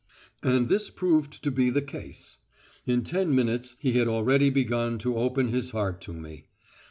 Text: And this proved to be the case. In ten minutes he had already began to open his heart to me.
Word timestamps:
And 0.41 0.67
this 0.67 0.89
proved 0.89 1.43
to 1.43 1.51
be 1.51 1.69
the 1.69 1.83
case. 1.83 2.37
In 2.87 3.03
ten 3.03 3.35
minutes 3.35 3.75
he 3.77 3.93
had 3.99 4.07
already 4.07 4.49
began 4.49 4.97
to 4.97 5.15
open 5.15 5.49
his 5.49 5.69
heart 5.69 6.01
to 6.01 6.13
me. 6.15 6.47